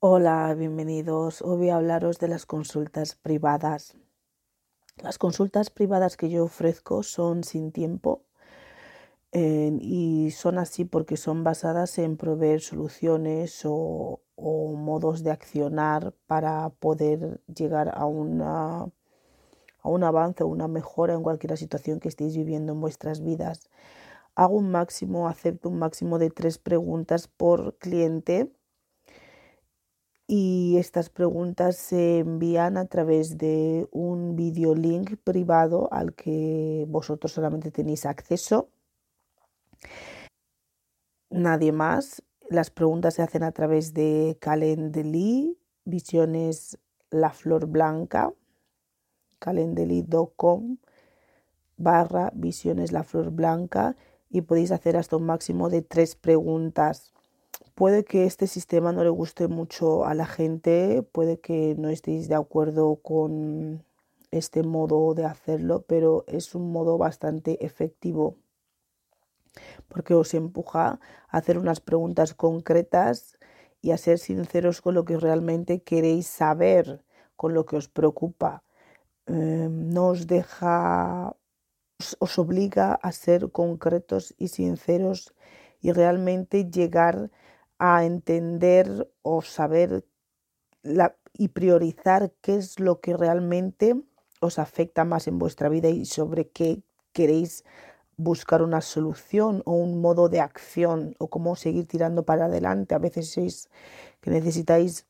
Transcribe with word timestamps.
Hola, 0.00 0.54
bienvenidos. 0.54 1.42
Hoy 1.42 1.56
voy 1.56 1.68
a 1.70 1.76
hablaros 1.76 2.20
de 2.20 2.28
las 2.28 2.46
consultas 2.46 3.16
privadas. 3.16 3.96
Las 5.02 5.18
consultas 5.18 5.70
privadas 5.70 6.16
que 6.16 6.30
yo 6.30 6.44
ofrezco 6.44 7.02
son 7.02 7.42
sin 7.42 7.72
tiempo 7.72 8.22
eh, 9.32 9.76
y 9.80 10.30
son 10.30 10.58
así 10.58 10.84
porque 10.84 11.16
son 11.16 11.42
basadas 11.42 11.98
en 11.98 12.16
proveer 12.16 12.60
soluciones 12.60 13.62
o, 13.64 14.20
modos 14.36 15.24
de 15.24 15.32
accionar 15.32 16.14
para 16.28 16.68
poder 16.68 17.40
llegar 17.52 17.88
a, 17.88 18.02
a 18.02 18.06
un 18.06 18.40
avance 20.04 20.44
o 20.44 20.46
una 20.46 20.68
mejora 20.68 21.14
en 21.14 21.24
cualquier 21.24 21.58
situación 21.58 21.98
que 21.98 22.08
estéis 22.08 22.36
viviendo 22.36 22.72
en 22.72 22.80
vuestras 22.80 23.20
vidas. 23.20 23.68
Hago 24.36 24.58
un 24.58 24.70
máximo, 24.70 25.26
acepto 25.26 25.68
un 25.68 25.80
máximo 25.80 26.20
de 26.20 26.30
tres 26.30 26.58
preguntas 26.58 27.26
por 27.26 27.76
cliente 27.78 28.52
y 30.30 30.76
estas 30.76 31.08
preguntas 31.08 31.76
se 31.76 32.18
envían 32.18 32.76
a 32.76 32.84
través 32.84 33.38
de 33.38 33.88
un 33.90 34.36
videolink 34.36 35.16
privado 35.24 35.88
al 35.90 36.14
que 36.14 36.84
vosotros 36.86 37.32
solamente 37.32 37.70
tenéis 37.70 38.04
acceso. 38.04 38.68
Nadie 41.30 41.72
más. 41.72 42.22
Las 42.50 42.70
preguntas 42.70 43.14
se 43.14 43.22
hacen 43.22 43.42
a 43.42 43.52
través 43.52 43.94
de 43.94 44.36
Calendly, 44.40 45.58
Visiones 45.84 46.78
La 47.10 47.30
Flor 47.30 47.66
Blanca, 47.66 48.32
calendly.com 49.38 50.76
barra 51.78 52.30
Visiones 52.34 52.92
La 52.92 53.02
Flor 53.02 53.30
Blanca 53.30 53.96
y 54.28 54.42
podéis 54.42 54.72
hacer 54.72 54.98
hasta 54.98 55.16
un 55.16 55.24
máximo 55.24 55.70
de 55.70 55.80
tres 55.80 56.16
preguntas 56.16 57.14
Puede 57.78 58.04
que 58.04 58.24
este 58.24 58.48
sistema 58.48 58.90
no 58.90 59.04
le 59.04 59.10
guste 59.10 59.46
mucho 59.46 60.04
a 60.04 60.12
la 60.12 60.26
gente, 60.26 61.04
puede 61.12 61.38
que 61.38 61.76
no 61.78 61.90
estéis 61.90 62.26
de 62.28 62.34
acuerdo 62.34 62.96
con 62.96 63.84
este 64.32 64.64
modo 64.64 65.14
de 65.14 65.24
hacerlo, 65.24 65.84
pero 65.86 66.24
es 66.26 66.56
un 66.56 66.72
modo 66.72 66.98
bastante 66.98 67.64
efectivo 67.64 68.36
porque 69.86 70.12
os 70.14 70.34
empuja 70.34 70.98
a 71.28 71.38
hacer 71.38 71.56
unas 71.56 71.78
preguntas 71.78 72.34
concretas 72.34 73.38
y 73.80 73.92
a 73.92 73.96
ser 73.96 74.18
sinceros 74.18 74.80
con 74.80 74.94
lo 74.96 75.04
que 75.04 75.16
realmente 75.16 75.84
queréis 75.84 76.26
saber, 76.26 77.04
con 77.36 77.54
lo 77.54 77.64
que 77.64 77.76
os 77.76 77.86
preocupa. 77.86 78.64
Em, 79.26 79.90
no 79.94 80.08
os 80.08 80.26
deja, 80.26 81.36
os 82.18 82.38
obliga 82.40 82.94
a 82.94 83.12
ser 83.12 83.52
concretos 83.52 84.34
y 84.36 84.48
sinceros 84.48 85.32
y 85.80 85.92
realmente 85.92 86.68
llegar 86.68 87.16
a 87.16 87.47
entender 87.78 89.08
o 89.22 89.42
saber 89.42 90.04
y 91.32 91.48
priorizar 91.48 92.32
qué 92.40 92.56
es 92.56 92.80
lo 92.80 93.00
que 93.00 93.16
realmente 93.16 93.94
os 94.40 94.58
afecta 94.58 95.04
más 95.04 95.28
en 95.28 95.38
vuestra 95.38 95.68
vida 95.68 95.88
y 95.88 96.04
sobre 96.04 96.48
qué 96.48 96.82
queréis 97.12 97.64
buscar 98.16 98.62
una 98.62 98.80
solución 98.80 99.62
o 99.64 99.72
un 99.72 100.00
modo 100.00 100.28
de 100.28 100.40
acción 100.40 101.14
o 101.18 101.28
cómo 101.28 101.56
seguir 101.56 101.86
tirando 101.86 102.24
para 102.24 102.46
adelante. 102.46 102.94
A 102.94 102.98
veces 102.98 103.38
es 103.38 103.68
que 104.20 104.30
necesitáis, 104.30 105.06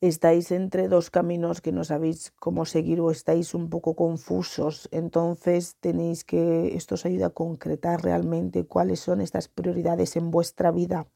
estáis 0.00 0.50
entre 0.50 0.88
dos 0.88 1.10
caminos 1.10 1.60
que 1.60 1.72
no 1.72 1.84
sabéis 1.84 2.32
cómo 2.38 2.64
seguir 2.64 3.00
o 3.00 3.12
estáis 3.12 3.54
un 3.54 3.70
poco 3.70 3.94
confusos. 3.94 4.88
Entonces 4.90 5.76
tenéis 5.78 6.24
que, 6.24 6.76
esto 6.76 6.96
os 6.96 7.06
ayuda 7.06 7.26
a 7.26 7.30
concretar 7.30 8.02
realmente 8.02 8.66
cuáles 8.66 9.00
son 9.00 9.20
estas 9.20 9.46
prioridades 9.48 10.16
en 10.16 10.32
vuestra 10.32 10.72
vida 10.72 11.06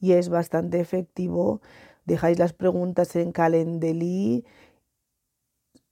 y 0.00 0.12
es 0.12 0.28
bastante 0.28 0.80
efectivo. 0.80 1.60
Dejáis 2.04 2.38
las 2.38 2.52
preguntas 2.52 3.16
en 3.16 3.32
Calendly 3.32 4.44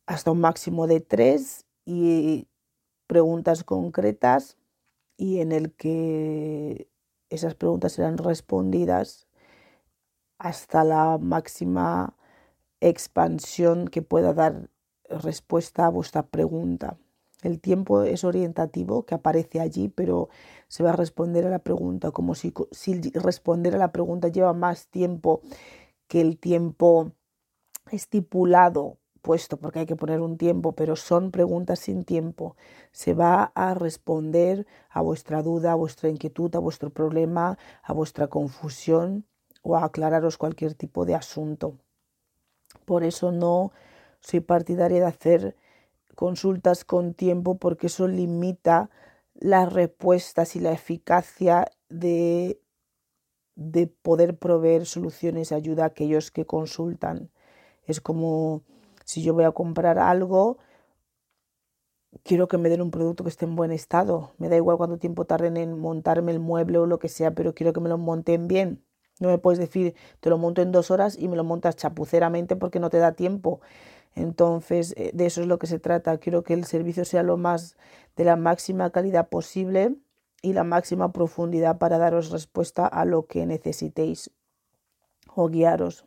hasta 0.07 0.31
un 0.31 0.41
máximo 0.41 0.87
de 0.87 1.01
tres 1.01 1.67
y 1.85 2.49
preguntas 3.07 3.65
concretas 3.65 4.57
y 5.17 5.41
en 5.41 5.53
el 5.53 5.73
que 5.73 6.89
esas 7.31 7.55
preguntas 7.55 7.93
serán 7.93 8.19
respondidas 8.19 9.27
hasta 10.39 10.85
la 10.85 11.19
máxima 11.19 12.17
expansión 12.81 13.89
que 13.89 14.03
pueda 14.03 14.35
dar 14.35 14.71
respuesta 15.09 15.87
a 15.87 15.91
vuestra 15.91 16.27
pregunta. 16.27 16.99
El 17.43 17.61
tiempo 17.61 18.03
es 18.03 18.25
orientativo, 18.25 19.05
que 19.05 19.15
aparece 19.15 19.61
allí, 19.61 19.89
pero 19.89 20.31
se 20.69 20.83
va 20.83 20.91
a 20.91 20.97
responder 20.97 21.47
a 21.47 21.51
la 21.51 21.59
pregunta, 21.59 22.11
como 22.11 22.35
si, 22.35 22.53
responder 23.15 23.75
a 23.75 23.79
la 23.79 23.93
pregunta 23.93 24.29
lleva 24.29 24.53
más 24.53 24.89
tiempo 24.89 25.43
que 26.09 26.21
el 26.21 26.39
tiempo 26.39 27.13
estipulado 27.91 28.99
puesto, 29.21 29.57
porque 29.57 29.81
hay 29.81 29.87
que 29.87 29.97
poner 29.97 30.21
un 30.21 30.39
tiempo, 30.39 30.73
pero 30.73 30.95
son 30.95 31.33
preguntas 31.33 31.81
sin 31.81 32.05
tiempo. 32.05 32.57
Se 32.93 33.13
va 33.13 33.53
a 33.55 33.75
responder 33.75 34.67
a 34.89 35.03
vuestra 35.03 35.43
duda, 35.43 35.73
a 35.73 35.75
vuestra 35.75 36.09
inquietud, 36.09 36.55
a 36.55 36.61
vuestro 36.61 36.91
problema, 36.91 37.59
a 37.83 37.93
vuestra 37.93 38.29
confusión 38.29 39.27
o 39.63 39.77
a 39.77 39.85
aclararos 39.85 40.39
cualquier 40.39 40.75
tipo 40.75 41.05
de 41.05 41.17
asunto. 41.17 41.77
Por 42.85 43.03
eso 43.03 43.33
no 43.33 43.73
soy 44.21 44.41
partidaria 44.41 45.01
de 45.01 45.07
hacer 45.07 45.57
consultas 46.17 46.85
con 46.85 47.15
tiempo 47.15 47.59
porque 47.59 47.87
eso 47.87 48.09
limita 48.09 48.91
las 49.35 49.73
respuestas 49.73 50.57
y 50.57 50.61
la 50.61 50.73
eficacia 50.73 51.71
de, 51.89 52.61
de 53.55 53.87
poder 53.87 54.39
proveer 54.39 54.87
soluciones 54.87 55.53
y 55.53 55.55
ayuda 55.55 55.85
a 55.85 55.89
aquellos 55.89 56.33
que 56.33 56.47
consultan. 56.47 57.31
Es 57.85 58.01
como 58.01 58.63
si 59.05 59.23
yo 59.23 59.35
voy 59.35 59.45
a 59.45 59.53
comprar 59.53 59.99
algo, 59.99 60.59
quiero 62.25 62.49
que 62.49 62.59
me 62.59 62.69
den 62.69 62.83
un 62.83 62.91
producto 62.91 63.25
que 63.25 63.31
esté 63.31 63.45
en 63.45 63.57
buen 63.57 63.73
estado. 63.73 64.33
Me 64.39 64.49
da 64.49 64.57
igual 64.57 64.77
cuánto 64.77 64.99
tiempo 64.99 65.25
tarden 65.27 65.57
en 65.57 65.79
montarme 65.79 66.33
el 66.33 66.41
mueble 66.41 66.79
o 66.79 66.87
lo 66.87 66.99
que 66.99 67.09
sea, 67.09 67.35
pero 67.35 67.55
quiero 67.55 67.73
que 67.73 67.81
me 67.81 67.89
lo 67.89 67.99
monten 67.99 68.49
bien. 68.49 68.83
No 69.19 69.29
me 69.29 69.39
puedes 69.39 69.59
decir, 69.59 69.95
te 70.21 70.29
lo 70.29 70.37
monto 70.37 70.61
en 70.61 70.73
dos 70.73 70.91
horas 70.91 71.17
y 71.19 71.29
me 71.29 71.37
lo 71.37 71.45
montas 71.45 71.77
chapuceramente 71.77 72.57
porque 72.57 72.81
no 72.81 72.91
te 72.91 72.99
da 72.99 73.13
tiempo. 73.13 73.61
Entonces, 74.17 74.95
eh, 74.97 75.11
de 75.15 75.27
eso 75.27 75.43
es 75.43 75.47
lo 75.47 75.59
que 75.59 75.69
se 75.69 75.79
trata. 75.79 76.19
Quiero 76.19 76.43
que 76.43 76.55
el 76.55 76.65
servicio 76.65 77.05
sea 77.05 77.23
lo 77.23 77.37
más 77.37 77.77
de 78.17 78.25
la 78.25 78.37
máxima 78.37 78.91
calidad 78.91 79.29
posible 79.29 79.95
y 80.43 80.55
la 80.55 80.65
máxima 80.65 81.13
profundidad 81.13 81.79
para 81.79 81.99
daros 81.99 82.31
respuesta 82.31 82.87
a 82.87 83.05
lo 83.05 83.27
que 83.27 83.47
necesitéis 83.47 84.31
o 85.35 85.49
guiaros 85.49 86.07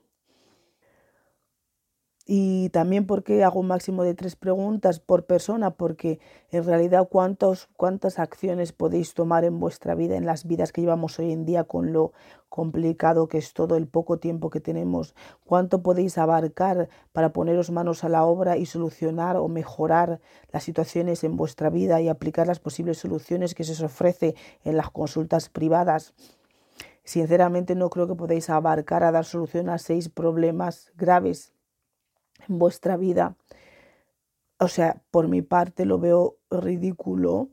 y 2.32 2.70
también 2.70 3.08
porque 3.08 3.44
hago 3.44 3.60
un 3.60 3.66
máximo 3.66 4.04
de 4.04 4.14
tres 4.14 4.36
preguntas 4.36 5.00
por 5.00 5.26
persona, 5.26 5.72
porque 5.72 6.20
en 6.52 6.64
realidad 6.64 7.08
cuántos, 7.10 7.70
cuántas 7.76 8.20
acciones 8.20 8.72
podéis 8.72 9.16
tomar 9.16 9.46
en 9.46 9.60
vuestra 9.60 9.96
vida, 9.96 10.16
en 10.16 10.28
las 10.28 10.46
vidas 10.46 10.72
que 10.72 10.82
llevamos 10.82 11.18
hoy 11.18 11.32
en 11.32 11.44
día 11.44 11.64
con 11.64 11.92
lo 11.92 12.14
complicado 12.48 13.28
que 13.28 13.40
es 13.40 13.54
todo 13.54 13.78
el 13.78 13.88
poco 13.88 14.20
tiempo 14.20 14.52
que 14.52 14.60
tenemos, 14.60 15.16
cuánto 15.44 15.82
podéis 15.82 16.20
abarcar 16.20 16.88
para 17.14 17.34
poneros 17.34 17.72
manos 17.72 18.04
a 18.04 18.10
la 18.10 18.24
obra 18.24 18.58
y 18.58 18.68
solucionar 18.68 19.36
o 19.36 19.48
mejorar 19.48 20.20
las 20.52 20.64
situaciones 20.64 21.24
en 21.24 21.36
vuestra 21.36 21.72
vida 21.72 22.00
y 22.00 22.10
aplicar 22.10 22.46
las 22.46 22.60
posibles 22.60 23.00
soluciones 23.00 23.56
que 23.56 23.64
se 23.64 23.72
os 23.72 23.82
ofrece 23.82 24.36
en 24.64 24.78
las 24.78 24.92
consultas 24.92 25.50
privadas. 25.50 26.14
Sinceramente 27.04 27.74
no 27.74 27.90
creo 27.90 28.08
que 28.08 28.14
podáis 28.14 28.52
abarcar 28.52 29.04
a 29.04 29.12
dar 29.12 29.26
solución 29.26 29.68
a 29.70 29.80
seis 29.80 30.10
problemas 30.10 30.92
graves 30.96 31.54
en 32.48 32.60
vuestra 32.60 32.98
vida. 32.98 33.36
O 34.60 34.68
sea, 34.68 35.02
por 35.12 35.28
mi 35.28 35.42
parte 35.42 35.86
lo 35.86 36.00
veo 36.00 36.38
ridículo 36.50 37.50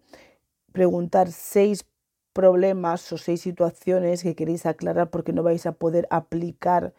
preguntar 0.72 1.30
seis 1.32 1.86
problemas 2.32 3.10
o 3.12 3.16
seis 3.16 3.40
situaciones 3.40 4.22
que 4.22 4.34
queréis 4.34 4.66
aclarar 4.66 5.08
porque 5.08 5.32
no 5.32 5.42
vais 5.42 5.64
a 5.64 5.72
poder 5.72 6.06
aplicar 6.10 6.92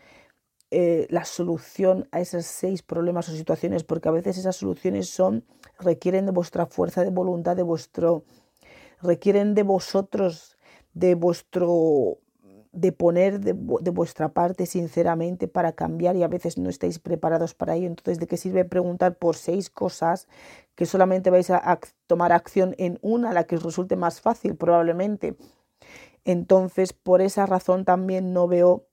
eh, 0.72 1.06
la 1.12 1.26
solución 1.26 2.08
a 2.12 2.20
esos 2.20 2.46
seis 2.46 2.82
problemas 2.82 3.30
o 3.30 3.34
situaciones 3.34 3.84
porque 3.84 4.10
a 4.10 4.12
veces 4.12 4.38
esas 4.38 4.56
soluciones 4.56 5.10
son 5.10 5.46
requieren 5.80 6.26
de 6.26 6.32
vuestra 6.32 6.66
fuerza 6.66 7.04
de 7.04 7.12
voluntad 7.12 7.56
de 7.56 7.64
vuestro 7.64 8.24
requieren 9.02 9.54
de 9.54 9.64
vosotros 9.64 10.58
de 10.94 11.14
vuestro 11.14 12.18
de 12.78 12.92
poner 12.92 13.40
de, 13.40 13.54
vuestra 13.54 14.30
parte 14.30 14.68
sinceramente 14.68 15.48
para 15.48 15.72
cambiar 15.72 16.16
y 16.16 16.22
a 16.22 16.28
veces 16.28 16.60
no 16.60 16.70
estáis 16.70 17.00
preparados 17.00 17.56
para 17.56 17.74
ello. 17.76 17.88
Entonces, 17.88 18.20
¿de 18.20 18.28
qué 18.28 18.38
sirve 18.38 18.66
preguntar 18.66 19.16
por 19.16 19.36
seis 19.36 19.72
cosas 19.72 20.28
que 20.76 20.86
solamente 20.86 21.32
vais 21.32 21.50
a, 21.50 21.80
tomar 22.06 22.32
acción 22.32 22.76
en 22.78 23.00
una, 23.02 23.34
la 23.34 23.46
que 23.46 23.56
os 23.56 23.64
resulte 23.64 23.96
más 23.96 24.22
fácil 24.22 24.56
probablemente? 24.56 25.36
Entonces, 26.24 26.94
por 26.94 27.22
esa 27.22 27.48
razón 27.48 27.84
también 27.84 28.32
no 28.32 28.48
veo 28.48 28.86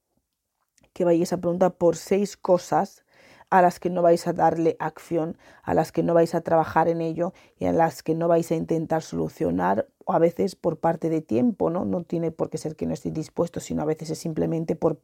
que 0.95 1.05
vayáis 1.05 1.35
a 1.35 1.39
preguntar 1.39 1.75
por 1.75 1.97
seis 1.97 2.39
cosas 2.39 3.04
a 3.55 3.63
las 3.63 3.79
que 3.79 3.89
no 3.89 4.03
vais 4.03 4.27
a 4.27 4.33
darle 4.33 4.75
acción, 4.81 5.39
a 5.63 5.75
las 5.75 5.93
que 5.93 6.03
no 6.03 6.13
vais 6.13 6.35
a 6.35 6.41
trabajar 6.41 6.89
en 6.89 7.01
ello 7.01 7.33
y 7.57 7.67
a 7.67 7.73
las 7.73 8.03
que 8.03 8.17
no 8.17 8.27
vais 8.27 8.51
a 8.51 8.57
intentar 8.57 9.03
solucionar, 9.03 9.87
a 10.09 10.19
veces 10.19 10.57
por 10.57 10.81
parte 10.81 11.09
de 11.09 11.21
tiempo, 11.21 11.71
¿no? 11.71 11.85
No 11.85 12.03
tiene 12.03 12.33
por 12.33 12.51
qué 12.51 12.59
ser 12.59 12.75
que 12.75 12.85
no 12.85 12.95
estéis 12.95 13.15
dispuestos, 13.15 13.63
sino 13.63 13.83
a 13.83 13.85
veces 13.85 14.11
es 14.11 14.19
simplemente 14.19 14.75
por, 14.75 14.99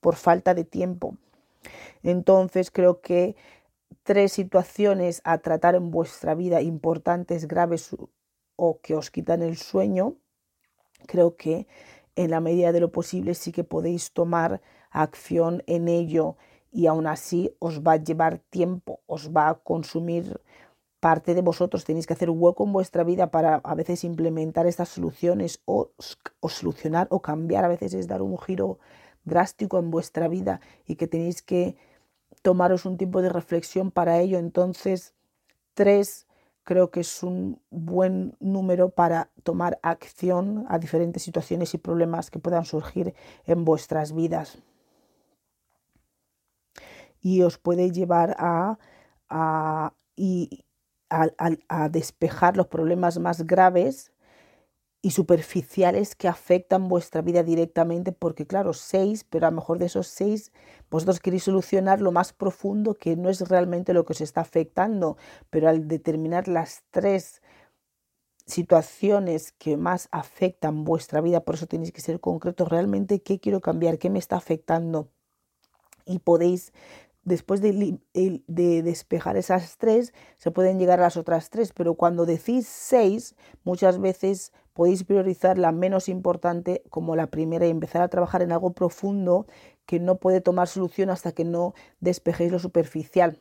por 0.00 0.16
falta 0.16 0.54
de 0.54 0.64
tiempo. 0.64 1.18
Entonces 2.02 2.70
creo 2.70 3.02
que 3.02 3.36
tres 4.04 4.32
situaciones 4.32 5.20
a 5.24 5.36
tratar 5.36 5.74
en 5.74 5.90
vuestra 5.90 6.34
vida 6.34 6.62
importantes, 6.62 7.46
graves 7.46 7.94
o 8.56 8.80
que 8.80 8.94
os 8.94 9.10
quitan 9.10 9.42
el 9.42 9.58
sueño, 9.58 10.16
creo 11.06 11.36
que 11.36 11.66
en 12.16 12.30
la 12.30 12.40
medida 12.40 12.72
de 12.72 12.80
lo 12.80 12.90
posible 12.90 13.34
sí 13.34 13.52
que 13.52 13.64
podéis 13.64 14.12
tomar 14.12 14.62
acción 14.90 15.62
en 15.66 15.88
ello 15.88 16.38
y 16.72 16.86
aún 16.86 17.06
así 17.06 17.54
os 17.58 17.82
va 17.82 17.92
a 17.92 17.96
llevar 17.96 18.38
tiempo, 18.38 19.00
os 19.06 19.30
va 19.30 19.50
a 19.50 19.54
consumir 19.54 20.40
parte 21.00 21.34
de 21.34 21.42
vosotros, 21.42 21.84
tenéis 21.84 22.06
que 22.06 22.14
hacer 22.14 22.30
hueco 22.30 22.64
en 22.64 22.72
vuestra 22.72 23.04
vida 23.04 23.30
para 23.30 23.56
a 23.56 23.74
veces 23.74 24.04
implementar 24.04 24.66
estas 24.66 24.88
soluciones 24.88 25.60
o, 25.64 25.90
o, 26.40 26.48
solucionar 26.48 27.08
o 27.10 27.20
cambiar, 27.20 27.64
a 27.64 27.68
veces 27.68 27.92
es 27.92 28.08
dar 28.08 28.22
un 28.22 28.38
giro 28.38 28.78
drástico 29.24 29.78
en 29.78 29.90
vuestra 29.90 30.28
vida 30.28 30.60
y 30.86 30.96
que 30.96 31.08
tenéis 31.08 31.42
que 31.42 31.76
tomaros 32.40 32.86
un 32.86 32.96
tiempo 32.96 33.20
de 33.20 33.28
reflexión 33.28 33.90
para 33.90 34.20
ello. 34.20 34.38
Entonces, 34.38 35.14
tres 35.74 36.26
creo 36.64 36.90
que 36.90 37.00
es 37.00 37.22
un 37.22 37.60
buen 37.70 38.36
número 38.38 38.90
para 38.90 39.30
tomar 39.42 39.78
acción 39.82 40.64
a 40.68 40.78
diferentes 40.78 41.22
situaciones 41.22 41.74
y 41.74 41.78
problemas 41.78 42.30
que 42.30 42.38
puedan 42.38 42.64
surgir 42.64 43.14
en 43.44 43.64
vuestras 43.64 44.12
vidas 44.14 44.58
y 47.22 47.42
os 47.42 47.56
puede 47.56 47.92
llevar 47.92 48.34
a, 48.38 48.78
a, 49.30 49.94
a, 51.08 51.88
despejar 51.88 52.56
los 52.56 52.66
problemas 52.66 53.18
más 53.18 53.46
graves 53.46 54.12
y 55.00 55.12
superficiales 55.12 56.14
que 56.14 56.28
afectan 56.28 56.88
vuestra 56.88 57.22
vida 57.22 57.42
directamente, 57.42 58.12
porque 58.12 58.46
claro, 58.46 58.72
seis, 58.72 59.24
pero 59.24 59.46
a 59.46 59.50
lo 59.50 59.56
mejor 59.56 59.78
de 59.78 59.86
esos 59.86 60.06
seis, 60.06 60.52
vosotros 60.90 61.20
queréis 61.20 61.44
solucionar 61.44 62.00
lo 62.00 62.12
más 62.12 62.32
profundo 62.32 62.94
que 62.94 63.16
no 63.16 63.28
es 63.28 63.48
realmente 63.48 63.94
lo 63.94 64.04
que 64.04 64.12
os 64.12 64.20
está 64.20 64.42
afectando, 64.42 65.16
pero 65.50 65.68
al 65.68 65.88
determinar 65.88 66.46
las 66.46 66.84
tres 66.90 67.42
situaciones 68.46 69.52
que 69.52 69.76
más 69.76 70.08
afectan 70.10 70.84
vuestra 70.84 71.20
vida, 71.20 71.40
por 71.40 71.54
eso 71.54 71.66
tenéis 71.66 71.92
que 71.92 72.00
ser 72.00 72.20
concretos, 72.20 72.68
realmente 72.68 73.22
qué 73.22 73.40
quiero 73.40 73.60
cambiar, 73.60 73.98
qué 73.98 74.10
me 74.10 74.18
está 74.18 74.36
afectando, 74.36 75.08
y 76.04 76.18
podéis 76.20 76.72
después 77.24 77.60
de, 77.60 77.98
despejar 78.82 79.36
esas 79.36 79.76
tres, 79.78 80.12
se 80.38 80.50
pueden 80.50 80.78
llegar 80.78 81.00
a 81.00 81.04
las 81.04 81.16
otras 81.16 81.50
tres, 81.50 81.72
pero 81.72 81.94
cuando 81.94 82.26
decís 82.26 82.66
seis, 82.66 83.36
muchas 83.64 84.00
veces 84.00 84.52
podéis 84.72 85.04
priorizar 85.04 85.58
la 85.58 85.72
menos 85.72 86.08
importante 86.08 86.82
como 86.90 87.14
la 87.14 87.28
primera 87.28 87.66
y 87.66 87.70
empezar 87.70 88.02
a 88.02 88.08
trabajar 88.08 88.42
en 88.42 88.52
algo 88.52 88.72
profundo 88.72 89.46
que 89.86 90.00
no 90.00 90.16
puede 90.16 90.40
tomar 90.40 90.68
solución 90.68 91.10
hasta 91.10 91.32
que 91.32 91.44
no 91.44 91.74
despejéis 92.00 92.50
lo 92.50 92.58
superficial, 92.58 93.38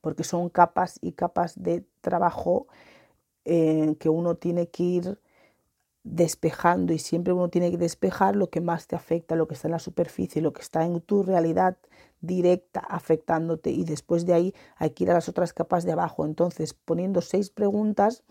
porque 0.00 0.24
son 0.24 0.48
capas 0.48 0.98
y 1.02 1.12
capas 1.12 1.60
de 1.62 1.84
trabajo 2.00 2.68
eh, 3.44 3.96
que 3.98 4.08
uno 4.08 4.36
tiene 4.36 4.68
que 4.68 4.82
ir 4.82 5.18
despejando 6.04 6.92
y 6.94 6.98
siempre 6.98 7.32
uno 7.32 7.48
tiene 7.48 7.70
que 7.70 7.76
despejar 7.76 8.34
lo 8.34 8.48
que 8.48 8.60
más 8.60 8.86
te 8.86 8.96
afecta, 8.96 9.36
lo 9.36 9.46
que 9.46 9.54
está 9.54 9.68
en 9.68 9.72
la 9.72 9.78
superficie, 9.78 10.40
lo 10.40 10.52
que 10.52 10.62
está 10.62 10.84
en 10.84 11.00
tu 11.00 11.22
realidad 11.22 11.76
directa 12.20 12.80
afectándote 12.80 13.70
y 13.70 13.84
después 13.84 14.26
de 14.26 14.34
ahí 14.34 14.54
hay 14.76 14.90
que 14.90 15.04
ir 15.04 15.10
a 15.10 15.14
las 15.14 15.28
otras 15.28 15.52
capas 15.52 15.84
de 15.84 15.92
abajo. 15.92 16.24
Entonces, 16.24 16.74
poniendo 16.74 17.20
seis 17.20 17.50
preguntas, 17.50 18.24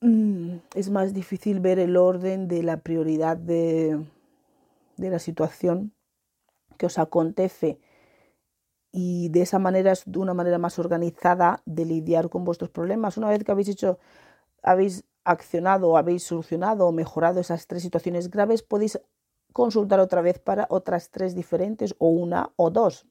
mm, 0.00 0.56
es 0.74 0.90
más 0.90 1.14
difícil 1.14 1.60
ver 1.60 1.78
el 1.78 1.96
orden 1.96 2.48
de 2.48 2.62
la 2.62 2.78
prioridad 2.78 3.36
de, 3.36 4.04
de 4.96 5.10
la 5.10 5.18
situación 5.18 5.92
que 6.78 6.86
os 6.86 6.98
acontece 6.98 7.78
y 8.92 9.28
de 9.28 9.42
esa 9.42 9.58
manera 9.58 9.92
es 9.92 10.04
de 10.06 10.18
una 10.18 10.34
manera 10.34 10.58
más 10.58 10.78
organizada 10.78 11.62
de 11.66 11.84
lidiar 11.84 12.30
con 12.30 12.44
vuestros 12.44 12.70
problemas. 12.70 13.18
Una 13.18 13.28
vez 13.28 13.44
que 13.44 13.52
habéis 13.52 13.68
hecho, 13.68 13.98
habéis 14.62 15.04
accionado, 15.22 15.98
habéis 15.98 16.22
solucionado 16.22 16.86
o 16.86 16.92
mejorado 16.92 17.40
esas 17.40 17.66
tres 17.66 17.82
situaciones 17.82 18.30
graves, 18.30 18.62
podéis 18.62 18.98
consultar 19.56 20.00
otra 20.00 20.20
vez 20.20 20.38
para 20.38 20.66
otras 20.68 21.08
tres 21.08 21.34
diferentes 21.34 21.94
o 21.96 22.08
una 22.08 22.50
o 22.56 22.68
dos. 22.68 23.06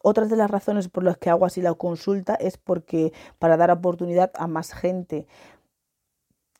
Otra 0.00 0.24
de 0.24 0.34
las 0.34 0.50
razones 0.50 0.88
por 0.88 1.04
las 1.04 1.18
que 1.18 1.28
hago 1.28 1.44
así 1.44 1.60
la 1.60 1.74
consulta 1.74 2.34
es 2.36 2.56
porque 2.56 3.12
para 3.38 3.58
dar 3.58 3.70
oportunidad 3.70 4.30
a 4.34 4.46
más 4.46 4.72
gente 4.72 5.26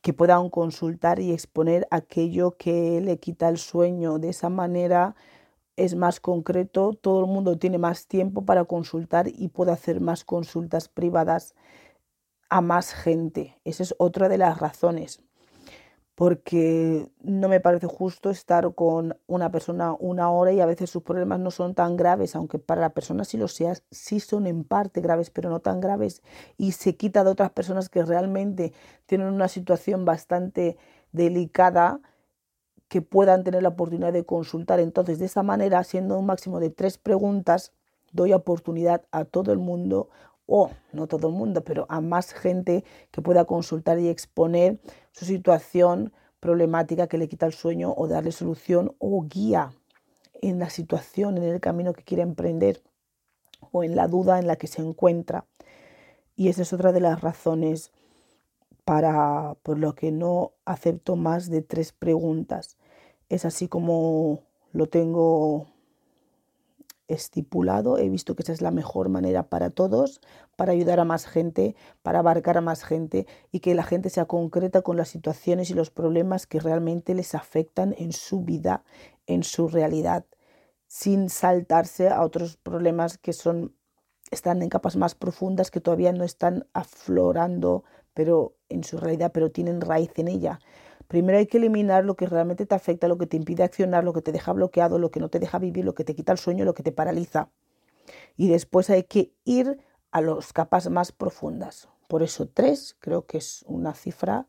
que 0.03 0.13
puedan 0.13 0.51
consultar 0.51 1.19
y 1.19 1.31
exponer 1.31 1.87
aquello 1.89 2.51
que 2.51 3.01
le 3.01 3.17
quita 3.17 3.49
el 3.49 3.57
sueño. 3.57 4.19
De 4.19 4.29
esa 4.29 4.49
manera 4.49 5.15
es 5.75 5.95
más 5.95 6.19
concreto, 6.19 6.93
todo 6.93 7.21
el 7.21 7.25
mundo 7.25 7.57
tiene 7.57 7.79
más 7.79 8.05
tiempo 8.05 8.45
para 8.45 8.65
consultar 8.65 9.27
y 9.27 9.47
puede 9.47 9.71
hacer 9.71 10.01
más 10.01 10.23
consultas 10.23 10.87
privadas 10.87 11.55
a 12.47 12.61
más 12.61 12.93
gente. 12.93 13.59
Esa 13.65 13.81
es 13.81 13.95
otra 13.97 14.29
de 14.29 14.37
las 14.37 14.59
razones 14.59 15.26
porque 16.17 17.11
no 17.21 17.47
me 17.47 17.59
parece 17.59 17.85
justo 17.85 18.31
estar 18.31 18.73
con 18.73 19.15
una 19.27 19.51
persona 19.51 19.93
una 19.99 20.31
hora 20.31 20.51
y 20.51 20.59
a 20.59 20.65
veces 20.65 20.89
sus 20.89 21.03
problemas 21.03 21.39
no 21.39 21.51
son 21.51 21.75
tan 21.75 21.95
graves, 21.95 22.35
aunque 22.35 22.57
para 22.57 22.81
la 22.81 22.89
persona 22.89 23.23
sí 23.23 23.37
lo 23.37 23.47
sea, 23.47 23.75
sí 23.91 24.19
son 24.19 24.47
en 24.47 24.63
parte 24.63 24.99
graves, 24.99 25.29
pero 25.29 25.51
no 25.51 25.59
tan 25.59 25.79
graves, 25.79 26.23
y 26.57 26.71
se 26.71 26.95
quita 26.95 27.23
de 27.23 27.29
otras 27.29 27.51
personas 27.51 27.87
que 27.89 28.03
realmente 28.03 28.73
tienen 29.05 29.27
una 29.27 29.47
situación 29.47 30.05
bastante 30.05 30.77
delicada 31.11 32.01
que 32.87 33.03
puedan 33.03 33.43
tener 33.43 33.61
la 33.61 33.69
oportunidad 33.69 34.11
de 34.11 34.25
consultar. 34.25 34.79
Entonces, 34.79 35.19
de 35.19 35.25
esa 35.25 35.43
manera, 35.43 35.77
haciendo 35.77 36.17
un 36.17 36.25
máximo 36.25 36.59
de 36.59 36.71
tres 36.71 36.97
preguntas, 36.97 37.73
doy 38.11 38.33
oportunidad 38.33 39.03
a 39.11 39.23
todo 39.25 39.51
el 39.51 39.59
mundo 39.59 40.09
o 40.47 40.71
no 40.93 41.07
todo 41.07 41.27
el 41.27 41.33
mundo, 41.35 41.63
pero 41.63 41.85
a 41.89 42.01
más 42.01 42.33
gente 42.33 42.83
que 43.11 43.21
pueda 43.21 43.45
consultar 43.45 43.99
y 43.99 44.07
exponer 44.07 44.79
su 45.11 45.25
situación 45.25 46.13
problemática 46.39 47.07
que 47.07 47.17
le 47.17 47.27
quita 47.27 47.45
el 47.45 47.53
sueño 47.53 47.93
o 47.95 48.07
darle 48.07 48.31
solución 48.31 48.95
o 48.99 49.23
guía 49.27 49.73
en 50.41 50.59
la 50.59 50.69
situación, 50.69 51.37
en 51.37 51.43
el 51.43 51.59
camino 51.59 51.93
que 51.93 52.03
quiere 52.03 52.23
emprender 52.23 52.81
o 53.71 53.83
en 53.83 53.95
la 53.95 54.07
duda 54.07 54.39
en 54.39 54.47
la 54.47 54.55
que 54.55 54.67
se 54.67 54.81
encuentra. 54.81 55.45
Y 56.35 56.49
esa 56.49 56.61
es 56.61 56.73
otra 56.73 56.91
de 56.91 57.01
las 57.01 57.21
razones 57.21 57.91
para 58.85 59.55
por 59.63 59.77
lo 59.77 59.95
que 59.95 60.11
no 60.11 60.53
acepto 60.63 61.15
más 61.15 61.49
de 61.49 61.61
tres 61.61 61.91
preguntas. 61.91 62.77
Es 63.27 63.43
así 63.43 63.67
como 63.67 64.43
lo 64.71 64.87
tengo 64.87 65.67
estipulado. 67.07 67.97
He 67.97 68.09
visto 68.09 68.35
que 68.35 68.43
esa 68.43 68.53
es 68.53 68.61
la 68.61 68.71
mejor 68.71 69.09
manera 69.09 69.49
para 69.49 69.69
todos, 69.69 70.21
para 70.55 70.71
ayudar 70.71 70.99
a 70.99 71.05
más 71.05 71.25
gente, 71.25 71.75
para 72.01 72.19
abarcar 72.19 72.57
a 72.57 72.61
más 72.61 72.83
gente 72.83 73.27
y 73.51 73.59
que 73.59 73.75
la 73.75 73.83
gente 73.83 74.09
sea 74.09 74.25
concreta 74.25 74.81
con 74.81 74.97
las 74.97 75.09
situaciones 75.09 75.69
y 75.69 75.73
los 75.73 75.89
problemas 75.89 76.47
que 76.47 76.59
realmente 76.59 77.13
les 77.15 77.35
afectan 77.35 77.95
en 77.97 78.11
su 78.11 78.41
vida, 78.41 78.83
en 79.25 79.43
su 79.43 79.67
realidad, 79.67 80.25
sin 80.87 81.29
saltarse 81.29 82.09
a 82.09 82.21
otros 82.21 82.57
problemas 82.57 83.17
que 83.17 83.33
son 83.33 83.73
están 84.31 84.61
en 84.61 84.69
capas 84.69 84.97
más 84.97 85.15
profundas 85.15 85.71
que 85.71 85.79
todavía 85.79 86.11
no 86.11 86.23
están 86.23 86.67
aflorando, 86.73 87.83
pero 88.13 88.55
en 88.69 88.83
su 88.83 88.97
realidad, 88.97 89.31
pero 89.33 89.51
tienen 89.51 89.81
raíz 89.81 90.11
en 90.17 90.27
ella. 90.27 90.59
Primero 91.07 91.37
hay 91.37 91.47
que 91.47 91.57
eliminar 91.57 92.03
lo 92.03 92.15
que 92.15 92.25
realmente 92.25 92.65
te 92.65 92.75
afecta, 92.75 93.07
lo 93.07 93.17
que 93.17 93.27
te 93.27 93.37
impide 93.37 93.63
accionar, 93.63 94.03
lo 94.03 94.13
que 94.13 94.21
te 94.21 94.31
deja 94.31 94.51
bloqueado, 94.53 94.99
lo 94.99 95.11
que 95.11 95.19
no 95.19 95.29
te 95.29 95.39
deja 95.39 95.59
vivir, 95.59 95.85
lo 95.85 95.95
que 95.95 96.03
te 96.03 96.15
quita 96.15 96.31
el 96.33 96.37
sueño, 96.37 96.65
lo 96.65 96.73
que 96.73 96.83
te 96.83 96.91
paraliza. 96.91 97.49
Y 98.35 98.49
después 98.49 98.89
hay 98.89 99.03
que 99.03 99.31
ir 99.45 99.79
a 100.11 100.21
las 100.21 100.53
capas 100.53 100.89
más 100.89 101.11
profundas. 101.11 101.87
Por 102.07 102.23
eso 102.23 102.47
tres 102.47 102.95
creo 102.99 103.25
que 103.25 103.37
es 103.37 103.63
una 103.67 103.93
cifra 103.93 104.47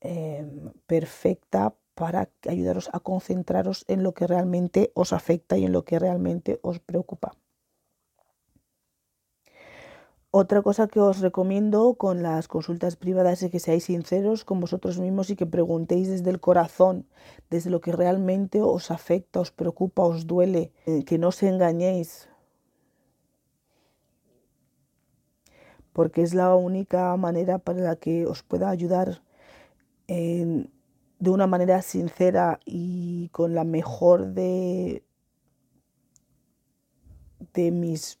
eh, 0.00 0.46
perfecta 0.86 1.74
para 1.94 2.30
ayudaros 2.48 2.88
a 2.92 3.00
concentraros 3.00 3.84
en 3.88 4.02
lo 4.02 4.14
que 4.14 4.26
realmente 4.26 4.92
os 4.94 5.12
afecta 5.12 5.58
y 5.58 5.64
en 5.64 5.72
lo 5.72 5.84
que 5.84 5.98
realmente 5.98 6.60
os 6.62 6.78
preocupa. 6.78 7.32
Otra 10.30 10.60
cosa 10.60 10.88
que 10.88 11.00
os 11.00 11.20
recomiendo 11.20 11.94
con 11.94 12.22
las 12.22 12.48
consultas 12.48 12.96
privadas 12.96 13.42
es 13.42 13.50
que 13.50 13.60
seáis 13.60 13.84
sinceros 13.84 14.44
con 14.44 14.60
vosotros 14.60 14.98
mismos 14.98 15.30
y 15.30 15.36
que 15.36 15.46
preguntéis 15.46 16.08
desde 16.08 16.28
el 16.28 16.38
corazón, 16.38 17.06
desde 17.48 17.70
lo 17.70 17.80
que 17.80 17.92
realmente 17.92 18.60
os 18.60 18.90
afecta, 18.90 19.40
os 19.40 19.50
preocupa, 19.50 20.02
os 20.02 20.26
duele, 20.26 20.72
eh, 20.84 21.04
que 21.04 21.16
no 21.16 21.28
os 21.28 21.42
engañéis. 21.42 22.28
Porque 25.94 26.22
es 26.22 26.34
la 26.34 26.54
única 26.54 27.16
manera 27.16 27.58
para 27.58 27.80
la 27.80 27.96
que 27.96 28.26
os 28.26 28.42
pueda 28.42 28.68
ayudar 28.68 29.22
de 30.08 31.30
una 31.30 31.46
manera 31.46 31.82
sincera 31.82 32.60
y 32.64 33.28
con 33.30 33.54
la 33.54 33.64
mejor 33.64 34.28
de 34.32 35.02
de 37.54 37.70
mis 37.70 38.17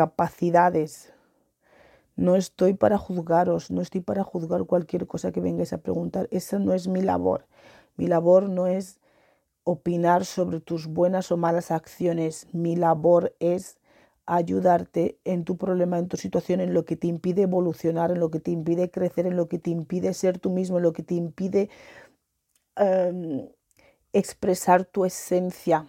capacidades. 0.00 1.12
No 2.16 2.34
estoy 2.34 2.72
para 2.72 2.96
juzgaros, 2.96 3.70
no 3.70 3.82
estoy 3.82 4.00
para 4.00 4.24
juzgar 4.24 4.64
cualquier 4.64 5.06
cosa 5.06 5.30
que 5.30 5.42
vengáis 5.42 5.74
a 5.74 5.82
preguntar. 5.82 6.26
Esa 6.30 6.58
no 6.58 6.72
es 6.72 6.88
mi 6.88 7.02
labor. 7.02 7.44
Mi 7.98 8.06
labor 8.06 8.48
no 8.48 8.66
es 8.66 8.98
opinar 9.62 10.24
sobre 10.24 10.60
tus 10.60 10.86
buenas 10.86 11.30
o 11.30 11.36
malas 11.36 11.70
acciones. 11.70 12.46
Mi 12.54 12.76
labor 12.76 13.36
es 13.40 13.78
ayudarte 14.24 15.18
en 15.24 15.44
tu 15.44 15.58
problema, 15.58 15.98
en 15.98 16.08
tu 16.08 16.16
situación, 16.16 16.62
en 16.62 16.72
lo 16.72 16.86
que 16.86 16.96
te 16.96 17.06
impide 17.06 17.42
evolucionar, 17.42 18.10
en 18.10 18.20
lo 18.20 18.30
que 18.30 18.40
te 18.40 18.52
impide 18.52 18.90
crecer, 18.90 19.26
en 19.26 19.36
lo 19.36 19.48
que 19.48 19.58
te 19.58 19.68
impide 19.68 20.14
ser 20.14 20.38
tú 20.38 20.48
mismo, 20.48 20.78
en 20.78 20.84
lo 20.84 20.94
que 20.94 21.02
te 21.02 21.14
impide 21.14 21.68
em, 22.76 23.50
expresar 24.14 24.86
tu 24.86 25.04
esencia 25.04 25.86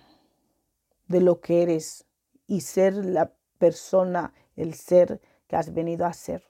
de 1.08 1.22
lo 1.22 1.40
que 1.40 1.64
eres 1.64 2.04
y 2.46 2.60
ser 2.60 3.06
la 3.06 3.32
persona, 3.62 4.34
el 4.56 4.74
ser 4.74 5.22
que 5.48 5.56
has 5.56 5.72
venido 5.72 6.08
a 6.08 6.14
ser. 6.14 6.42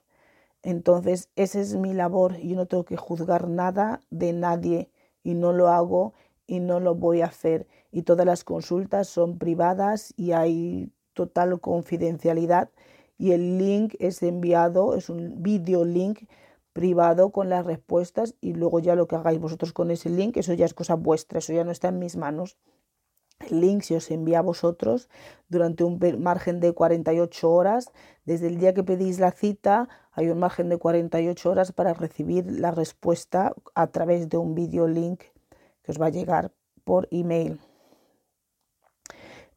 Entonces, 0.63 1.27
esa 1.35 1.59
es 1.59 1.75
mi 1.75 1.93
labor. 1.93 2.37
Yo 2.37 2.55
no 2.55 2.67
tengo 2.67 2.85
que 2.85 2.95
juzgar 2.95 3.49
nada 3.49 3.99
de 4.09 4.31
nadie 4.31 4.89
y 5.21 5.33
no 5.33 5.51
lo 5.51 5.67
hago 5.67 6.13
y 6.47 6.61
no 6.61 6.79
lo 6.79 6.95
voy 6.95 7.21
a 7.21 7.25
hacer. 7.25 7.67
Y 7.91 8.03
todas 8.03 8.25
las 8.25 8.45
consultas 8.45 9.09
son 9.09 9.37
privadas 9.37 10.13
y 10.15 10.31
hay 10.31 10.89
total 11.13 11.59
confidencialidad. 11.59 12.69
Y 13.17 13.33
el 13.33 13.57
link 13.57 13.95
es 13.99 14.23
enviado, 14.23 14.95
es 14.95 15.09
un 15.09 15.43
video 15.43 15.83
link 15.83 16.19
privado 16.71 17.31
con 17.31 17.49
las 17.49 17.65
respuestas 17.65 18.35
y 18.39 18.53
luego 18.53 18.79
ya 18.79 18.95
lo 18.95 19.07
que 19.07 19.17
hagáis 19.17 19.39
vosotros 19.39 19.73
con 19.73 19.91
ese 19.91 20.09
link, 20.09 20.37
eso 20.37 20.53
ya 20.53 20.65
es 20.65 20.73
cosa 20.73 20.95
vuestra, 20.95 21.39
eso 21.39 21.51
ya 21.51 21.65
no 21.65 21.71
está 21.71 21.89
en 21.89 21.99
mis 21.99 22.15
manos. 22.15 22.57
El 23.49 23.61
link 23.61 23.83
se 23.83 23.95
os 23.95 24.11
envía 24.11 24.39
a 24.39 24.41
vosotros 24.41 25.09
durante 25.49 25.83
un 25.83 25.99
margen 26.19 26.59
de 26.59 26.73
48 26.73 27.51
horas. 27.51 27.91
Desde 28.25 28.47
el 28.47 28.57
día 28.57 28.73
que 28.73 28.83
pedís 28.83 29.19
la 29.19 29.31
cita 29.31 29.89
hay 30.11 30.29
un 30.29 30.39
margen 30.39 30.69
de 30.69 30.77
48 30.77 31.49
horas 31.49 31.71
para 31.71 31.93
recibir 31.93 32.45
la 32.51 32.71
respuesta 32.71 33.53
a 33.75 33.87
través 33.87 34.29
de 34.29 34.37
un 34.37 34.55
video 34.55 34.87
link 34.87 35.21
que 35.83 35.91
os 35.91 36.01
va 36.01 36.07
a 36.07 36.09
llegar 36.09 36.51
por 36.83 37.07
email. 37.11 37.59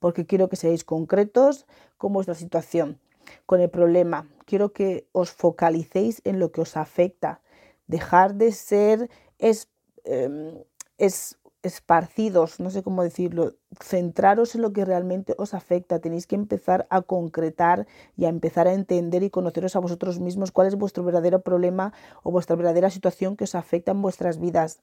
porque 0.01 0.25
quiero 0.25 0.49
que 0.49 0.57
seáis 0.57 0.83
concretos 0.83 1.67
con 1.97 2.11
vuestra 2.11 2.33
situación, 2.33 2.99
con 3.45 3.61
el 3.61 3.69
problema. 3.69 4.27
Quiero 4.45 4.73
que 4.73 5.05
os 5.11 5.29
focalicéis 5.29 6.21
en 6.25 6.39
lo 6.39 6.51
que 6.51 6.61
os 6.61 6.75
afecta. 6.75 7.39
Dejar 7.85 8.33
de 8.33 8.51
ser 8.51 9.11
em, 9.37 10.57
es, 10.97 11.37
esparcidos, 11.63 12.59
no 12.59 12.69
sé 12.71 12.83
cómo 12.83 13.03
decirlo, 13.03 13.53
centraros 13.79 14.55
en 14.55 14.61
lo 14.61 14.73
que 14.73 14.85
realmente 14.85 15.35
os 15.37 15.53
afecta. 15.53 15.99
Tenéis 15.99 16.27
que 16.27 16.35
empezar 16.35 16.87
a 16.89 17.01
concretar 17.01 17.87
y 18.17 18.25
a 18.25 18.29
empezar 18.29 18.67
a 18.67 18.73
entender 18.73 19.23
y 19.23 19.29
conoceros 19.29 19.75
a 19.75 19.79
vosotros 19.79 20.19
mismos 20.19 20.51
cuál 20.51 20.67
es 20.67 20.75
vuestro 20.75 21.03
verdadero 21.03 21.41
problema 21.41 21.93
o 22.23 22.31
vuestra 22.31 22.55
verdadera 22.55 22.89
situación 22.89 23.37
que 23.37 23.43
os 23.43 23.55
afecta 23.55 23.91
en 23.91 24.01
vuestras 24.01 24.39
vidas. 24.39 24.81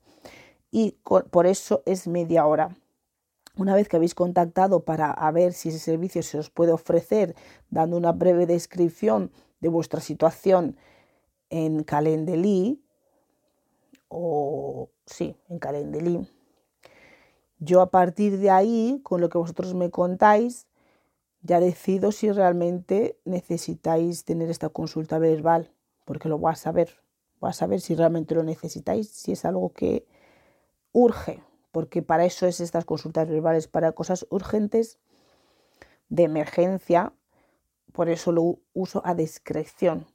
Y 0.71 0.97
por 1.03 1.47
eso 1.47 1.83
es 1.87 2.07
media 2.07 2.47
hora. 2.47 2.77
Una 3.57 3.75
vez 3.75 3.89
que 3.89 3.97
habéis 3.97 4.15
contactado 4.15 4.85
para 4.85 5.17
ver 5.33 5.53
si 5.53 5.71
ese 5.71 5.81
servicio 5.81 6.23
se 6.23 6.39
os 6.39 6.49
puede 6.49 6.71
ofrecer, 6.71 7.35
dando 7.71 7.97
una 7.97 8.13
breve 8.13 8.47
descripción 8.47 9.33
de 9.61 9.69
vuestra 9.69 10.01
situación 10.01 10.77
en 11.51 11.83
Calendly, 11.83 12.81
o 14.07 14.91
sí, 15.07 15.37
en 15.49 15.59
Calendly, 15.59 16.29
yo 17.59 17.81
a 17.81 17.91
partir 17.91 18.39
de 18.39 18.51
ahí, 18.51 19.01
con 19.03 19.21
lo 19.21 19.29
que 19.29 19.39
vosotros 19.39 19.75
me 19.75 19.91
contáis, 19.91 20.67
ya 21.43 21.61
decido 21.61 22.13
si 22.13 22.31
realmente 22.31 23.19
necesitáis 23.25 24.25
tener 24.25 24.51
esta 24.51 24.69
consulta 24.69 25.19
verbal, 25.19 25.73
porque 26.05 26.29
lo 26.29 26.39
voy 26.39 26.53
a 26.53 26.57
saber, 26.57 27.03
voy 27.41 27.51
a 27.51 27.53
saber 27.53 27.81
si 27.81 27.95
realmente 27.95 28.35
lo 28.35 28.43
necesitáis, 28.43 29.09
si 29.09 29.33
es 29.33 29.45
algo 29.45 29.73
que 29.73 30.07
urge 30.93 31.43
porque 31.73 32.03
para 32.03 32.25
eso 32.25 32.47
es 32.47 32.61
estas 32.61 32.85
consultas 32.85 33.29
verbales, 33.29 33.69
para 33.69 33.93
cosas 33.93 34.27
urgentes 34.31 34.99
de 36.09 36.25
emergencia, 36.25 37.13
por 37.93 38.09
eso 38.09 38.33
lo 38.33 38.59
uso 38.73 39.03
a 39.05 39.15
discreción. 39.15 40.07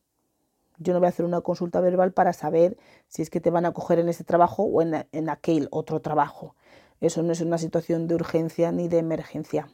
Yo 0.77 0.93
no 0.93 0.99
voy 0.99 1.05
a 1.05 1.09
hacer 1.09 1.25
una 1.25 1.41
consulta 1.41 1.79
verbal 1.81 2.13
para 2.13 2.33
saber 2.33 2.77
si 3.07 3.21
es 3.21 3.29
que 3.29 3.39
te 3.39 3.51
van 3.51 3.65
a 3.65 3.73
coger 3.73 3.99
en 3.99 4.09
ese 4.09 4.23
trabajo 4.23 4.63
o 4.63 4.81
en, 4.81 5.29
aquel 5.29 5.67
otro 5.71 6.01
trabajo. 6.01 6.55
Eso 7.03 7.21
no 7.21 7.33
es 7.33 7.41
una 7.41 7.57
situación 7.57 8.07
de 8.07 8.15
urgencia 8.15 8.71
ni 8.71 8.87
de 8.87 8.99
emergencia. 8.99 9.67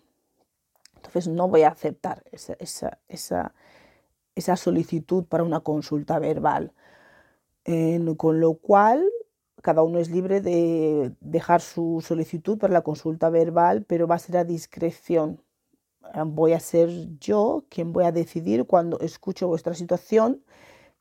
Entonces 0.96 1.28
no 1.28 1.48
voy 1.48 1.62
a 1.62 1.68
aceptar 1.68 2.24
esa, 2.32 2.98
esa, 4.36 4.56
solicitud 4.56 5.26
para 5.26 5.44
una 5.44 5.60
consulta 5.60 6.18
verbal. 6.18 6.74
con 8.18 8.40
lo 8.40 8.56
cual 8.56 9.08
cada 9.62 9.84
uno 9.84 10.00
es 10.00 10.10
libre 10.10 10.42
de 10.42 11.14
dejar 11.20 11.62
su 11.62 12.04
solicitud 12.04 12.58
para 12.58 12.74
la 12.74 12.82
consulta 12.82 13.30
verbal, 13.30 13.86
pero 13.86 14.08
va 14.08 14.16
a 14.16 14.20
ser 14.20 14.38
a 14.38 14.44
discreción. 14.44 15.40
Voy 16.26 16.54
a 16.54 16.60
ser 16.60 16.90
yo 17.20 17.64
quien 17.70 17.94
voy 17.94 18.06
a 18.06 18.12
decidir 18.12 18.66
cuando 18.66 19.00
escucho 19.02 19.48
vuestra 19.48 19.76
situación 19.76 20.42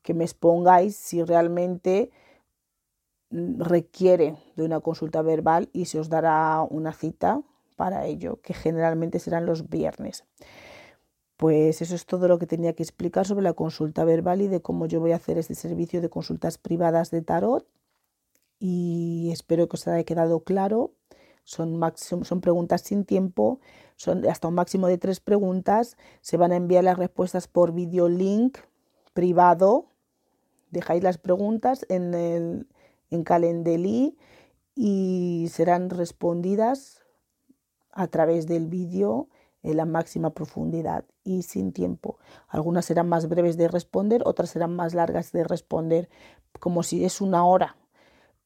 que 0.03 0.13
me 0.13 0.25
expongáis 0.25 0.95
si 0.95 1.23
realmente 1.23 2.11
requiere 3.31 4.37
de 4.55 4.63
una 4.63 4.79
consulta 4.79 5.21
verbal 5.21 5.69
y 5.73 5.85
se 5.85 5.99
os 5.99 6.09
dará 6.09 6.61
una 6.69 6.93
cita 6.93 7.41
para 7.75 8.05
ello, 8.05 8.41
que 8.41 8.53
generalmente 8.53 9.19
serán 9.19 9.45
los 9.45 9.69
viernes. 9.69 10.25
Pues 11.37 11.81
eso 11.81 11.95
es 11.95 12.05
todo 12.05 12.27
lo 12.27 12.37
que 12.37 12.47
tenía 12.47 12.73
que 12.73 12.83
explicar 12.83 13.25
sobre 13.25 13.43
la 13.43 13.53
consulta 13.53 14.03
verbal 14.03 14.41
y 14.41 14.47
de 14.47 14.61
cómo 14.61 14.87
yo 14.87 14.99
voy 14.99 15.13
a 15.13 15.15
hacer 15.15 15.37
este 15.37 15.55
servicio 15.55 16.01
de 16.01 16.09
consultas 16.09 16.57
privadas 16.57 17.11
de 17.11 17.21
tarot 17.21 17.65
y 18.59 19.29
espero 19.31 19.69
que 19.69 19.77
os 19.77 19.87
haya 19.87 20.03
quedado 20.03 20.43
claro. 20.43 20.91
Son, 21.45 21.79
son 21.95 22.41
preguntas 22.41 22.81
sin 22.81 23.05
tiempo, 23.05 23.59
son 23.95 24.27
hasta 24.27 24.49
un 24.49 24.53
máximo 24.53 24.87
de 24.87 24.97
tres 24.97 25.19
preguntas. 25.19 25.97
Se 26.21 26.37
van 26.37 26.51
a 26.51 26.57
enviar 26.57 26.83
las 26.83 26.97
respuestas 26.97 27.47
por 27.47 27.73
video 27.73 28.09
link 28.09 28.57
privado. 29.13 29.87
Dejáis 30.69 31.01
las 31.01 31.17
preguntas 31.17 31.85
en, 31.89 32.13
el, 32.13 32.67
en 33.09 33.23
Calendly 33.23 34.17
y 34.75 35.47
serán 35.51 35.89
respondidas 35.89 37.01
a 37.91 38.07
través 38.07 38.47
del 38.47 38.67
vídeo 38.67 39.27
en 39.61 39.77
la 39.77 39.85
máxima 39.85 40.29
profundidad 40.31 41.03
y 41.23 41.41
sin 41.43 41.73
tiempo. 41.73 42.17
Algunas 42.47 42.85
serán 42.85 43.09
más 43.09 43.27
breves 43.27 43.57
de 43.57 43.67
responder, 43.67 44.21
otras 44.25 44.51
serán 44.51 44.75
más 44.75 44.93
largas 44.93 45.31
de 45.31 45.43
responder, 45.43 46.09
como 46.59 46.83
si 46.83 47.03
es 47.05 47.21
una 47.21 47.45
hora 47.45 47.75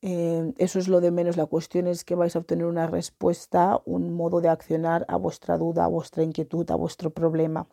Eh, 0.05 0.53
eso 0.57 0.79
es 0.79 0.89
lo 0.89 0.99
de 0.99 1.11
menos. 1.11 1.37
La 1.37 1.45
cuestión 1.45 1.87
es 1.87 2.03
que 2.03 2.15
vais 2.15 2.35
a 2.35 2.39
obtener 2.39 2.65
una 2.65 2.87
respuesta, 2.87 3.81
un 3.85 4.13
modo 4.13 4.41
de 4.41 4.49
accionar 4.49 5.05
a 5.07 5.15
vuestra 5.15 5.57
duda, 5.57 5.85
a 5.85 5.87
vuestra 5.87 6.23
inquietud, 6.23 6.69
a 6.71 6.75
vuestro 6.75 7.11
problema. 7.11 7.67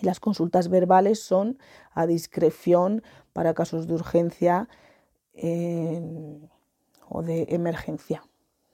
Y 0.00 0.06
las 0.06 0.20
consultas 0.20 0.68
verbales 0.68 1.20
son 1.20 1.58
a 1.92 2.06
discreción 2.06 3.02
para 3.32 3.54
casos 3.54 3.88
de 3.88 3.94
urgencia 3.94 4.68
o 5.34 7.22
de 7.22 7.46
emergencia. 7.50 8.22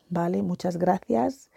¿Vale? 0.09 0.43
Muchas 0.43 0.77
gracias. 0.77 1.51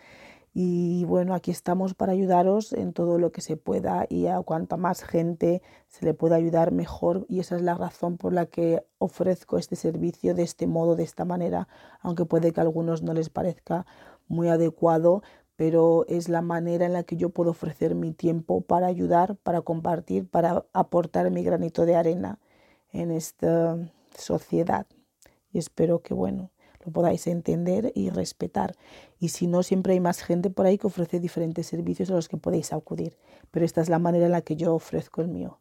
Y 0.54 1.06
bueno, 1.06 1.36
aquí 1.36 1.52
estamos 1.52 1.94
para 1.94 2.12
ayudaros 2.12 2.74
en 2.74 2.92
todo 2.94 3.20
lo 3.20 3.32
que 3.32 3.42
se 3.42 3.56
pueda 3.56 4.08
y 4.10 4.28
a 4.28 4.42
cuanta 4.42 4.78
más 4.78 5.04
gente 5.04 5.62
se 5.88 6.06
le 6.06 6.14
pueda 6.14 6.36
ayudar 6.36 6.72
mejor. 6.72 7.26
Y 7.30 7.40
esa 7.40 7.56
es 7.56 7.62
la 7.62 7.76
razón 7.76 8.18
por 8.18 8.34
la 8.34 8.48
que 8.48 8.84
ofrezco 8.98 9.58
este 9.58 9.76
servicio 9.76 10.34
de 10.34 10.44
este 10.44 10.66
modo, 10.66 10.96
de 10.96 11.04
esta 11.04 11.24
manera, 11.24 11.68
aunque 12.02 12.26
puede 12.26 12.52
que 12.52 12.60
a 12.60 12.64
algunos 12.64 13.04
no 13.04 13.14
les 13.14 13.30
parezca 13.30 13.86
muy 14.28 14.50
adecuado, 14.50 15.22
pero 15.56 16.06
es 16.08 16.30
la 16.30 16.42
manera 16.42 16.86
en 16.86 16.94
la 16.94 17.04
que 17.04 17.18
yo 17.18 17.30
puedo 17.30 17.52
ofrecer 17.52 17.94
mi 17.94 18.12
tiempo 18.14 18.62
para 18.62 18.88
ayudar, 18.88 19.36
para 19.36 19.62
compartir, 19.62 20.28
para 20.28 20.66
aportar 20.74 21.30
mi 21.32 21.44
granito 21.44 21.86
de 21.86 21.96
arena 21.96 22.40
en 22.92 23.12
esta 23.12 23.78
sociedad. 24.18 24.88
Y 25.52 25.58
espero 25.58 26.02
que, 26.02 26.14
bueno, 26.14 26.52
lo 26.86 26.92
podáis 26.92 27.28
entender 27.28 27.92
y 27.96 28.10
respetar. 28.10 28.76
Y 29.20 29.30
si 29.30 29.48
no, 29.48 29.64
siempre 29.64 29.94
hay 29.94 30.00
más 30.00 30.22
gente 30.22 30.50
por 30.50 30.66
ahí 30.66 30.78
que 30.78 30.88
ofrece 30.88 31.20
diferentes 31.20 31.68
servicios 31.68 32.10
a 32.10 32.14
los 32.14 32.30
que 32.30 32.38
podéis 32.38 32.72
acudir. 32.74 33.18
Pero 33.52 33.66
esta 33.66 33.82
es 33.82 33.90
la 33.90 34.00
manera 34.00 34.28
en 34.28 34.32
la 34.32 34.42
que 34.42 34.56
yo 34.56 34.74
ofrezco 34.74 35.22
el 35.22 35.28
mío. 35.28 35.60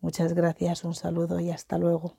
Muchas 0.00 0.32
gracias, 0.34 0.84
un 0.84 0.94
saludo 0.94 1.40
y 1.40 1.50
hasta 1.50 1.78
luego. 1.78 2.16